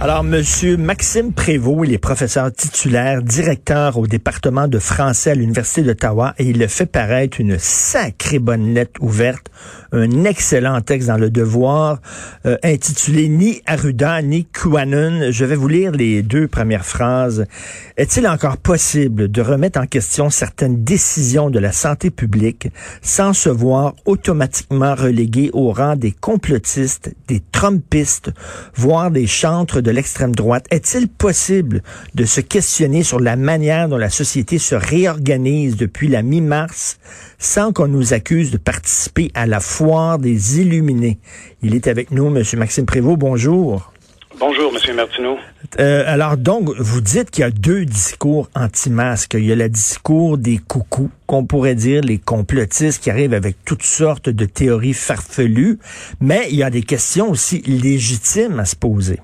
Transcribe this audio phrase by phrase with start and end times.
[0.00, 5.82] Alors, Monsieur Maxime Prévost, il est professeur titulaire, directeur au département de français à l'Université
[5.82, 9.50] d'Ottawa et il a fait paraître une sacrée bonne lettre ouverte,
[9.92, 12.00] un excellent texte dans Le Devoir
[12.44, 15.30] euh, intitulé Ni Arruda ni QAnon.
[15.30, 17.46] Je vais vous lire les deux premières phrases.
[17.96, 22.68] Est-il encore possible de remettre en question certaines décisions de la santé publique
[23.00, 28.32] sans se voir automatiquement relégué au rang des complotistes, des trumpistes,
[28.74, 30.66] voire des chantres de l'extrême droite.
[30.70, 31.82] Est-il possible
[32.14, 36.98] de se questionner sur la manière dont la société se réorganise depuis la mi-mars
[37.38, 41.18] sans qu'on nous accuse de participer à la foire des illuminés?
[41.62, 42.42] Il est avec nous, M.
[42.56, 43.18] Maxime Prévost.
[43.18, 43.92] Bonjour.
[44.40, 44.96] Bonjour, M.
[44.96, 45.38] Martineau.
[45.78, 49.34] Euh, alors donc, vous dites qu'il y a deux discours anti-masques.
[49.34, 53.56] Il y a le discours des coucous, qu'on pourrait dire les complotistes qui arrivent avec
[53.64, 55.78] toutes sortes de théories farfelues,
[56.20, 59.20] mais il y a des questions aussi légitimes à se poser.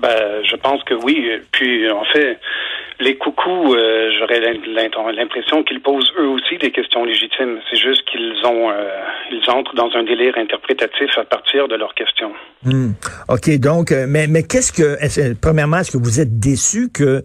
[0.00, 1.28] Ben, je pense que oui.
[1.52, 2.38] Puis, en fait,
[3.00, 4.40] les coucous, euh, j'aurais
[5.12, 7.58] l'impression qu'ils posent eux aussi des questions légitimes.
[7.70, 8.88] C'est juste qu'ils ont, euh,
[9.30, 12.32] ils entrent dans un délire interprétatif à partir de leurs questions.
[12.64, 12.92] Hmm.
[13.28, 17.22] Ok, donc, euh, mais mais qu'est-ce que, premièrement, est-ce que vous êtes déçu que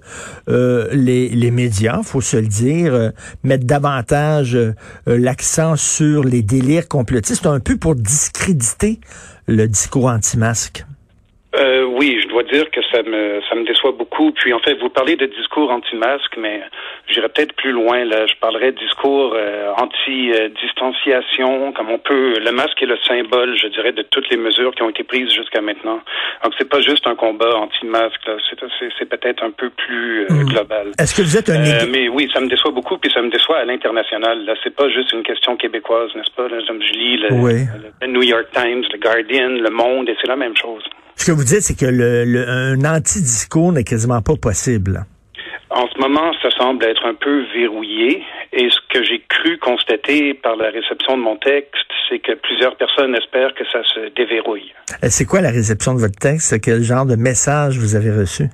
[0.47, 2.93] les les médias, faut se le dire,
[3.43, 4.57] mettent davantage
[5.07, 8.99] l'accent sur les délires complotistes, un peu pour discréditer
[9.47, 10.85] le discours anti-masque?
[11.95, 14.31] Oui, dois dire que ça me ça me déçoit beaucoup.
[14.31, 16.61] Puis en fait, vous parlez de discours anti-masque, mais
[17.07, 18.03] j'irais peut-être plus loin.
[18.05, 22.39] Là, je parlerais de discours euh, anti-distanciation, comme on peut.
[22.39, 25.31] Le masque est le symbole, je dirais, de toutes les mesures qui ont été prises
[25.31, 26.01] jusqu'à maintenant.
[26.43, 28.29] Donc c'est pas juste un combat anti-masque.
[28.49, 30.45] C'est peut-être un peu plus euh, hmm.
[30.45, 30.87] global.
[30.99, 31.59] Est-ce que vous êtes un
[31.91, 34.43] Mais oui, ça me déçoit beaucoup, puis ça me déçoit à l'international.
[34.45, 37.29] Là, c'est pas juste une question québécoise, n'est-ce pas Là, je lis le,
[38.01, 40.83] le New York Times, le Guardian, le Monde, et c'est la même chose.
[41.15, 45.05] Ce que vous dites, c'est que le, le, un anti-discours n'est quasiment pas possible.
[45.69, 48.23] En ce moment, ça semble être un peu verrouillé.
[48.51, 52.75] Et ce que j'ai cru constater par la réception de mon texte, c'est que plusieurs
[52.77, 54.71] personnes espèrent que ça se déverrouille.
[55.03, 56.61] Euh, c'est quoi la réception de votre texte?
[56.61, 58.49] Quel genre de message vous avez reçu?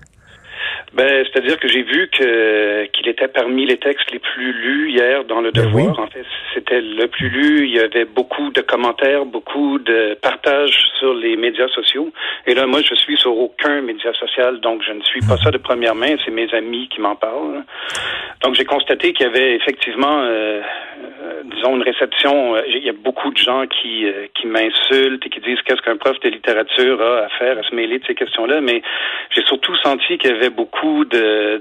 [0.93, 5.23] Ben, c'est-à-dire que j'ai vu que qu'il était parmi les textes les plus lus hier
[5.25, 5.99] dans le ben Devoir.
[5.99, 7.65] En fait, c'était le plus lu.
[7.65, 12.11] Il y avait beaucoup de commentaires, beaucoup de partages sur les médias sociaux.
[12.47, 15.51] Et là, moi, je suis sur aucun média social, donc je ne suis pas ça
[15.51, 16.15] de première main.
[16.25, 17.63] C'est mes amis qui m'en parlent.
[18.43, 20.61] Donc, j'ai constaté qu'il y avait effectivement, euh,
[21.21, 22.55] euh, disons, une réception.
[22.55, 25.97] Euh, il y a beaucoup de gens qui qui m'insultent et qui disent qu'est-ce qu'un
[25.97, 28.61] prof de littérature a à faire, à se mêler de ces questions-là.
[28.61, 28.81] Mais
[29.35, 30.68] j'ai surtout senti qu'il y avait beaucoup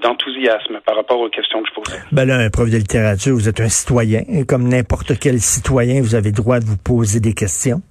[0.02, 2.02] d'enthousiasme par rapport aux questions que je posais.
[2.12, 6.00] Ben là, un prof de littérature, vous êtes un citoyen, et comme n'importe quel citoyen,
[6.00, 7.82] vous avez le droit de vous poser des questions.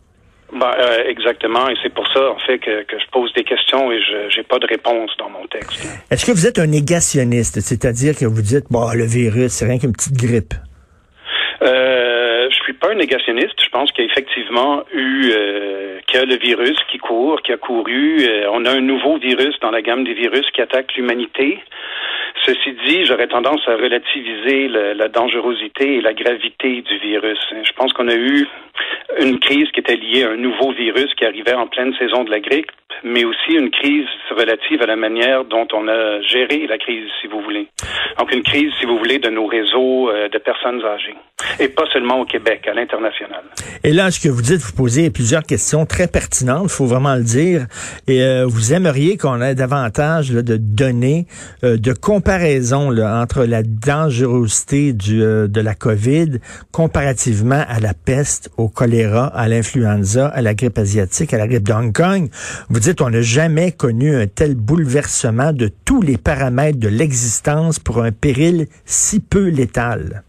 [0.53, 3.99] Ben, euh, exactement, et c'est pour ça, en fait, que, je pose des questions et
[4.01, 5.85] je n'ai pas de réponse dans mon texte.
[6.09, 9.77] Est-ce que vous êtes un négationniste, c'est-à-dire que vous dites, bon, le virus, c'est rien
[9.77, 10.53] qu'une petite grippe?
[11.63, 12.06] Euh,
[12.79, 13.61] pas un négationniste.
[13.63, 17.41] Je pense qu'il y a effectivement eu euh, qu'il y a le virus qui court,
[17.41, 18.25] qui a couru.
[18.27, 21.59] Euh, on a un nouveau virus dans la gamme des virus qui attaque l'humanité.
[22.45, 27.39] Ceci dit, j'aurais tendance à relativiser la dangerosité et la gravité du virus.
[27.51, 28.47] Je pense qu'on a eu
[29.19, 32.31] une crise qui était liée à un nouveau virus qui arrivait en pleine saison de
[32.31, 32.71] la grippe,
[33.03, 37.27] mais aussi une crise relative à la manière dont on a géré la crise, si
[37.27, 37.67] vous voulez.
[38.19, 41.15] Donc une crise, si vous voulez, de nos réseaux euh, de personnes âgées.
[41.59, 43.43] Et pas seulement au Québec, à l'international.
[43.83, 47.15] Et là, ce que vous dites, vous posez plusieurs questions très pertinentes, il faut vraiment
[47.15, 47.67] le dire.
[48.07, 51.25] Et euh, vous aimeriez qu'on ait davantage de données
[51.63, 56.39] euh, de comparaison entre la dangerosité du, de la COVID
[56.71, 61.67] comparativement à la peste, au choléra, à l'influenza, à la grippe asiatique, à la grippe
[61.67, 62.29] d'Hong Kong.
[62.69, 67.79] Vous dites, on n'a jamais connu un tel bouleversement de tous les paramètres de l'existence
[67.79, 70.23] pour un péril si peu létal.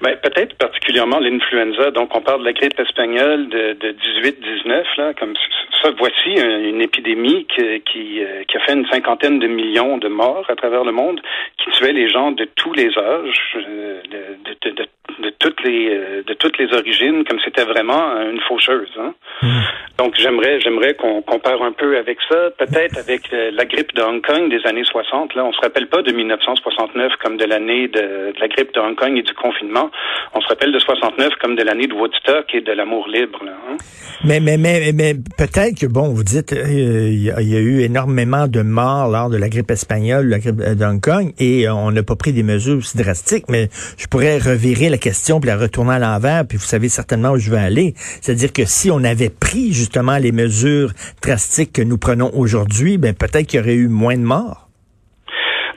[0.00, 1.90] Ben, peut-être particulièrement l'influenza.
[1.90, 5.34] Donc, on parle de la grippe espagnole de, de 18-19, là, comme
[5.82, 5.90] ça.
[5.98, 10.46] Voici une épidémie qui, qui, euh, qui, a fait une cinquantaine de millions de morts
[10.48, 11.20] à travers le monde,
[11.58, 14.86] qui tuait les gens de tous les âges, euh, de, de, de
[15.20, 18.90] de toutes les euh, de toutes les origines, comme c'était vraiment une faucheuse.
[18.98, 19.14] Hein.
[19.42, 19.62] Hmm.
[19.98, 24.24] Donc j'aimerais j'aimerais qu'on compare un peu avec ça, peut-être avec la grippe de Hong
[24.24, 25.34] Kong des années 60.
[25.34, 28.96] Là, on se rappelle pas de 1969 comme de l'année de, la grippe de Hong
[28.96, 29.90] Kong et du confinement.
[30.34, 33.38] On se rappelle de 69 comme de l'année de Woodstock et de l'amour libre.
[33.42, 33.76] Hein?
[34.24, 38.62] Mais mais mais mais peut-être que bon, vous dites il y, a eu énormément de
[38.62, 42.16] morts lors de la grippe espagnole, la grippe de Hong Kong, et on n'a pas
[42.16, 43.48] pris des mesures aussi drastiques.
[43.48, 47.30] Mais je pourrais revirer la question puis la retourner à l'envers, puis vous savez certainement
[47.30, 47.94] où je veux aller.
[48.20, 50.92] C'est-à-dire que si on avait pris justement les mesures
[51.22, 54.63] drastiques que nous prenons aujourd'hui, ben peut-être qu'il y aurait eu moins de morts.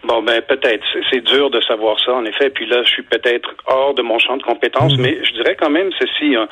[0.07, 0.85] Bon, ben peut-être.
[1.11, 2.49] C'est dur de savoir ça, en effet.
[2.49, 5.01] Puis là, je suis peut-être hors de mon champ de compétences, mmh.
[5.01, 6.35] mais je dirais quand même ceci.
[6.35, 6.47] Hein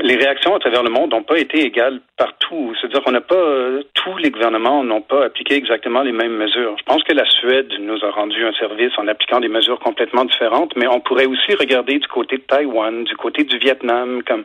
[0.00, 2.72] les réactions à travers le monde n'ont pas été égales partout.
[2.80, 6.76] C'est-à-dire qu'on n'a pas euh, tous les gouvernements n'ont pas appliqué exactement les mêmes mesures.
[6.78, 10.24] Je pense que la Suède nous a rendu un service en appliquant des mesures complètement
[10.24, 14.44] différentes, mais on pourrait aussi regarder du côté de Taïwan, du côté du Vietnam, comme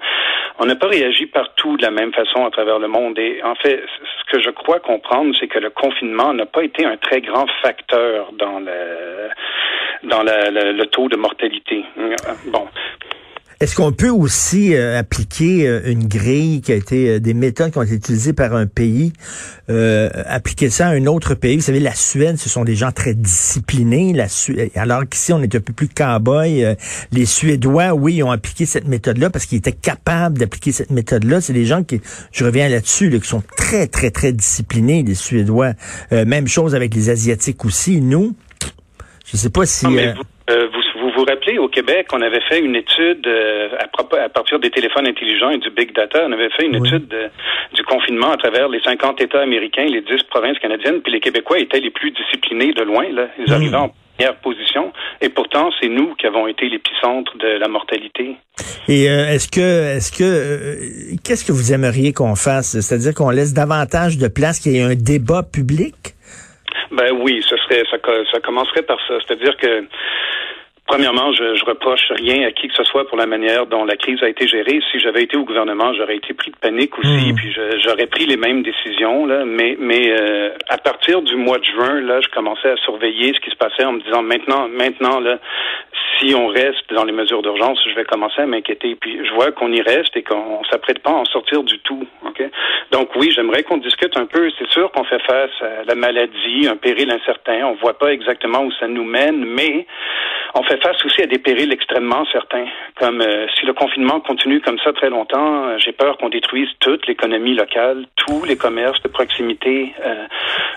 [0.60, 3.20] on n'a pas réagi partout de la même façon à travers le monde.
[3.20, 3.84] Et en fait,
[4.20, 7.46] ce que je crois comprendre, c'est que le confinement n'a pas été un très grand
[7.62, 9.30] facteur dans le
[10.04, 11.86] dans le taux de mortalité.
[12.48, 12.68] Bon,
[13.63, 17.71] est-ce qu'on peut aussi euh, appliquer euh, une grille qui a été euh, des méthodes
[17.71, 19.13] qui ont été utilisées par un pays,
[19.69, 21.56] appliquer ça à un autre pays?
[21.56, 24.12] Vous savez, la Suède, ce sont des gens très disciplinés.
[24.12, 24.27] La
[24.75, 26.75] alors qu'ici, on est un peu plus cow-boy.
[27.13, 31.39] les Suédois, oui, ont appliqué cette méthode-là parce qu'ils étaient capables d'appliquer cette méthode-là.
[31.39, 32.01] C'est des gens qui,
[32.33, 35.71] je reviens là-dessus, qui sont très, très, très disciplinés, les Suédois.
[36.12, 38.01] même chose avec les Asiatiques aussi.
[38.01, 38.36] Nous,
[39.25, 39.86] je sais pas si.
[39.86, 40.24] Vous,
[41.15, 45.07] vous rappelez au Québec, on avait fait une étude euh, à, à, partir des téléphones
[45.07, 46.24] intelligents et du big data.
[46.27, 47.13] On avait fait une étude
[47.74, 51.60] du confinement à travers les 50 États américains, les 10 provinces canadiennes, puis les Québécois
[51.60, 53.06] étaient les plus disciplinés de loin.
[53.12, 53.27] Là.
[53.38, 53.56] Ils hmm.
[53.56, 58.36] arrivaient en première position, et pourtant c'est nous qui avons été l'épicentre de la mortalité.
[58.88, 62.80] Et euh, est-ce que, est-ce que, qu'est-ce que vous aimeriez qu'on fasse?
[62.80, 65.95] C'est-à-dire qu'on laisse davantage de place, qu'il y ait un débat public?
[66.92, 67.98] Ben oui, ce serait ça,
[68.31, 69.16] ça commencerait par ça.
[69.25, 69.88] C'est-à-dire que
[70.85, 73.95] Premièrement, je, je reproche rien à qui que ce soit pour la manière dont la
[73.95, 74.81] crise a été gérée.
[74.91, 77.35] Si j'avais été au gouvernement, j'aurais été pris de panique aussi, hmm.
[77.35, 79.25] puis j'aurais pris les mêmes décisions.
[79.25, 79.45] Là.
[79.45, 83.39] Mais, mais euh, à partir du mois de juin, là, je commençais à surveiller ce
[83.39, 85.39] qui se passait en me disant maintenant, maintenant, là,
[86.19, 88.95] si on reste dans les mesures d'urgence, je vais commencer à m'inquiéter.
[88.95, 92.06] Puis je vois qu'on y reste et qu'on s'apprête pas à en sortir du tout.
[92.27, 92.50] Okay?
[92.91, 94.50] Donc oui, j'aimerais qu'on discute un peu.
[94.57, 97.65] C'est sûr qu'on fait face à la maladie, un péril incertain.
[97.65, 99.85] On voit pas exactement où ça nous mène, mais
[100.56, 102.66] on fait face aussi à des périls extrêmement certains.
[103.00, 106.70] Comme euh, si le confinement continue comme ça très longtemps, euh, j'ai peur qu'on détruise
[106.80, 110.25] toute l'économie locale, tous les commerces de proximité, euh,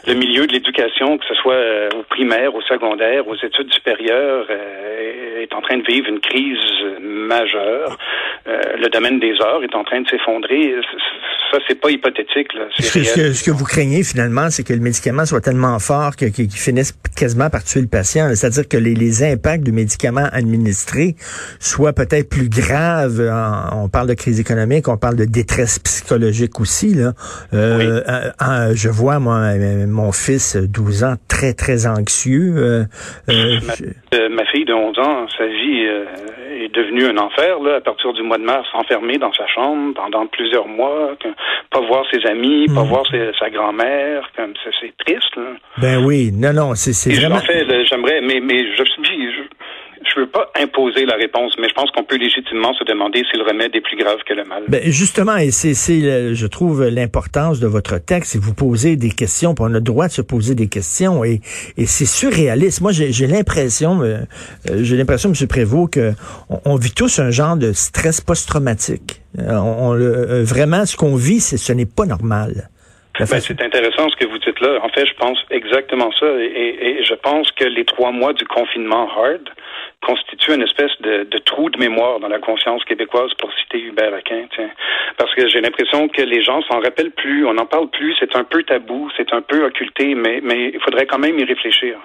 [0.06, 1.62] le milieu de l'éducation, que ce soit
[1.94, 6.58] au primaire, au secondaire, aux études supérieures, est en train de vivre une crise
[7.00, 7.98] majeure.
[8.46, 10.74] le domaine des arts est en train de s'effondrer
[11.50, 12.52] ça, c'est pas hypothétique.
[12.54, 12.66] Là.
[12.78, 16.50] Ce, que, ce, que, vous craignez finalement, c'est que le médicament soit tellement fort qu'il
[16.50, 18.28] finisse quasiment par tuer le patient.
[18.34, 21.14] C'est-à-dire que les, les, impacts du médicament administré
[21.58, 23.20] soient peut-être plus graves.
[23.72, 26.94] on parle de crise économique, on parle de détresse psychologique aussi.
[26.94, 27.12] Là.
[27.54, 29.54] Euh, euh je vois, moi,
[29.86, 32.54] mon fils, 12 ans, très, très anxieux.
[32.56, 32.84] Euh,
[33.30, 35.86] euh, ma, ma, fille de 11 ans, sa vie
[36.62, 39.94] est devenue un enfer là, à partir du mois de mars, enfermée dans sa chambre
[39.94, 41.16] pendant plusieurs mois
[41.70, 42.88] pas voir ses amis, pas hmm.
[42.88, 43.04] voir
[43.38, 45.36] sa grand-mère, comme c'est triste.
[45.36, 45.56] Là.
[45.78, 47.36] Ben oui, non, non, c'est vraiment.
[47.36, 49.32] En fait, j'aimerais, mais mais je suis,
[50.14, 53.36] je veux pas imposer la réponse, mais je pense qu'on peut légitimement se demander si
[53.36, 54.64] le remède est plus grave que le mal.
[54.68, 55.74] Ben justement, et c'est,
[56.34, 59.80] je trouve, l'importance de votre texte, c'est vous posez des questions, puis on a le
[59.80, 61.40] droit de se poser des questions, et,
[61.76, 62.80] et c'est surréaliste.
[62.80, 64.18] Moi, j'ai, l'impression, euh,
[64.70, 65.48] euh, j'ai l'impression, M.
[65.48, 66.12] Prévost, que
[66.64, 69.22] on, vit tous un genre de stress post-traumatique.
[69.38, 69.94] Euh, on,
[70.44, 72.68] vraiment, ce qu'on vit, c'est, ce n'est pas normal.
[73.18, 74.78] Ben, c'est intéressant ce que vous dites là.
[74.82, 76.26] En fait, je pense exactement ça.
[76.38, 79.48] Et, et, je pense que les trois mois du confinement hard
[80.02, 84.44] constitue une espèce de, trou de mémoire dans la conscience québécoise, pour citer Hubert Aquin.
[85.16, 88.36] Parce que j'ai l'impression que les gens s'en rappellent plus, on n'en parle plus, c'est
[88.36, 91.96] un peu tabou, c'est un peu occulté, mais, mais il faudrait quand même y réfléchir.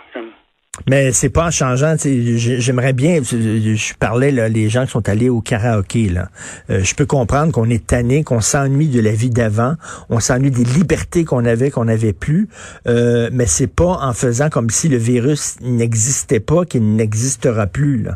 [0.90, 1.96] Mais c'est pas en changeant.
[1.98, 3.22] J'aimerais bien.
[3.24, 6.10] Je parlais là, les gens qui sont allés au karaoké.
[6.10, 6.28] Là,
[6.70, 9.74] euh, je peux comprendre qu'on est tanné, qu'on s'ennuie de la vie d'avant,
[10.10, 12.48] on s'ennuie des libertés qu'on avait, qu'on n'avait plus.
[12.88, 18.04] Euh, mais c'est pas en faisant comme si le virus n'existait pas qu'il n'existera plus.
[18.04, 18.12] Là.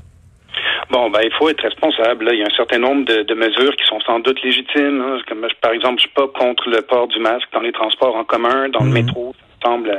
[0.92, 2.30] Bon, ben, il faut être responsable.
[2.32, 5.02] Il y a un certain nombre de, mesures qui sont sans doute légitimes.
[5.02, 5.18] Hein.
[5.28, 8.24] Comme, par exemple, je suis pas contre le port du masque dans les transports en
[8.24, 8.94] commun, dans le mm.
[8.94, 9.92] métro semble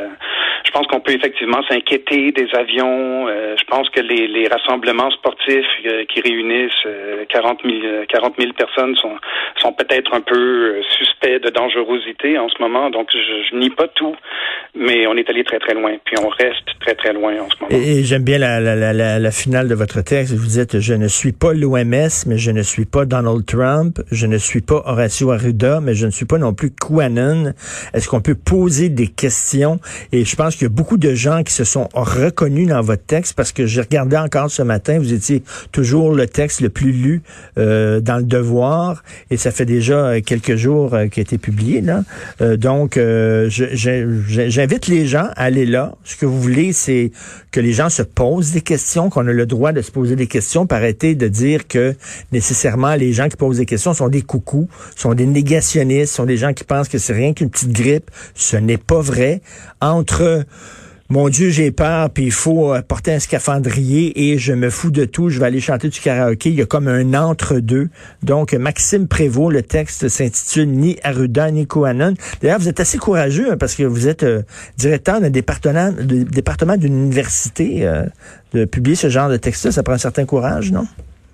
[0.66, 3.28] je pense qu'on peut effectivement s'inquiéter des avions.
[3.28, 6.86] Euh, je pense que les, rassemblements sportifs euh, qui réunissent
[7.28, 7.74] 40 000,
[8.08, 12.90] 40 000 personnes sont, peut-être un peu euh, suspects de dangerosité en ce moment.
[12.90, 13.18] Donc, je,
[13.50, 14.14] je nie pas tout,
[14.74, 15.96] mais on est allé très, très loin.
[16.04, 17.84] Puis on reste très, très loin en ce moment.
[17.84, 20.34] Et, j'aime bien la, finale de votre texte.
[20.34, 23.98] Vous dites, je ne suis pas l'OMS, mais je ne suis pas Donald Trump.
[24.10, 27.52] Je ne suis pas Horacio Arruda, mais je ne suis pas non plus QAnon.
[27.94, 29.78] Est-ce qu'on peut poser des questions?
[30.12, 33.04] Et je pense qu'il y a beaucoup de gens qui se sont reconnus dans votre
[33.04, 36.92] texte parce que j'ai regardé encore ce matin, vous étiez toujours le texte le plus
[36.92, 37.22] lu
[37.58, 41.38] euh, dans le Devoir et ça fait déjà euh, quelques jours euh, qu'il a été
[41.38, 41.80] publié.
[41.80, 42.02] Là.
[42.56, 42.98] donc,
[43.48, 45.94] j'invite les gens à aller là.
[46.04, 47.10] Ce que vous voulez, c'est
[47.50, 50.26] que les gens se posent des questions, qu'on a le droit de se poser des
[50.26, 51.94] questions, pour arrêter de dire que
[52.32, 56.36] nécessairement les gens qui posent des questions sont des coucous, sont des négationnistes, sont des
[56.36, 58.10] gens qui pensent que c'est rien qu'une petite grippe.
[58.34, 59.40] Ce n'est pas vrai.
[59.80, 60.45] Entre
[61.08, 64.90] mon Dieu, j'ai peur, puis il faut euh, porter un scaphandrier et je me fous
[64.90, 66.50] de tout, je vais aller chanter du karaoké.
[66.50, 67.90] Il y a comme un entre-deux.
[68.24, 72.14] Donc, Maxime Prévost, le texte s'intitule Ni Arruda, ni Kohanon.
[72.42, 74.42] D'ailleurs, vous êtes assez courageux hein, parce que vous êtes euh,
[74.78, 77.86] directeur d'un département, département d'une université.
[77.86, 78.06] Euh,
[78.52, 80.86] de publier ce genre de texte-là, ça prend un certain courage, non?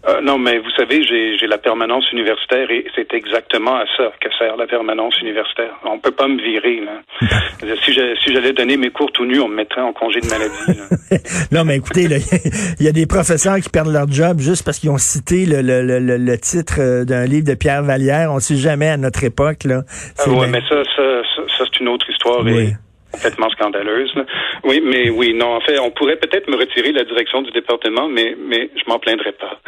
[0.08, 4.28] Euh, non, mais vous savez, j'ai la permanence universitaire et c'est exactement à ça que
[4.36, 5.78] sert la permanence universitaire.
[5.84, 6.80] On peut pas me virer.
[6.80, 7.02] Là.
[7.84, 8.16] si j'allais
[8.48, 11.48] si donner mes cours tout nus, on me mettrait en congé de maladie.
[11.52, 12.02] non, mais écoutez,
[12.80, 15.62] il y a des professeurs qui perdent leur job juste parce qu'ils ont cité le,
[15.62, 18.32] le, le, le titre euh, d'un livre de Pierre Vallière.
[18.32, 19.64] On ne sait jamais à notre époque.
[19.64, 19.82] Là.
[20.18, 22.42] Ah, ouais, mais ça, ça, ça, c'est une autre histoire.
[22.44, 22.72] Oui
[23.12, 24.12] complètement scandaleuse.
[24.64, 28.08] Oui, mais oui, non, en fait, on pourrait peut-être me retirer la direction du département,
[28.08, 29.60] mais, mais je m'en plaindrais pas.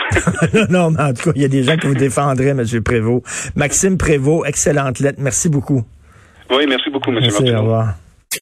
[0.71, 2.65] non, mais en tout cas, il y a des gens qui vous défendraient, M.
[2.85, 3.25] Prévost.
[3.57, 5.19] Maxime Prévost, excellente lettre.
[5.21, 5.83] Merci beaucoup.
[6.51, 7.19] Oui, merci beaucoup, M.
[7.21, 7.95] Merci, Au revoir.